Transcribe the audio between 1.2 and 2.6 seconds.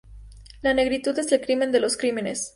el crimen de los crímenes...